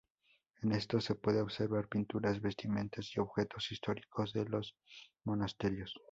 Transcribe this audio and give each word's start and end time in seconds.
En 0.63 0.71
estos 0.71 1.03
se 1.05 1.13
puede 1.13 1.41
observar 1.41 1.87
pinturas, 1.87 2.41
vestimentas 2.41 3.11
y 3.15 3.19
objetos 3.19 3.71
históricos 3.71 4.33
de 4.33 4.45
los 4.45 4.75
monasterios. 5.25 5.93